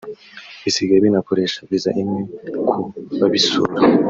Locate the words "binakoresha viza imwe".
1.05-2.21